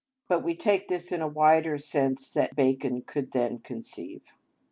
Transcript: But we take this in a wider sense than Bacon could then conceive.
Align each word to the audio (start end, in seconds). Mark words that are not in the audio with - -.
But 0.27 0.43
we 0.43 0.55
take 0.55 0.87
this 0.87 1.11
in 1.11 1.21
a 1.21 1.27
wider 1.27 1.77
sense 1.77 2.27
than 2.31 2.49
Bacon 2.55 3.03
could 3.03 3.33
then 3.33 3.59
conceive. 3.59 4.23